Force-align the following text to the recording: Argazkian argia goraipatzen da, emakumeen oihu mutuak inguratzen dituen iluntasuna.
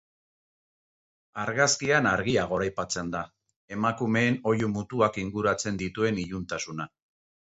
Argazkian 1.41 2.07
argia 2.11 2.45
goraipatzen 2.53 3.11
da, 3.15 3.21
emakumeen 3.77 4.39
oihu 4.53 4.69
mutuak 4.77 5.19
inguratzen 5.27 5.77
dituen 5.85 6.23
iluntasuna. 6.25 6.89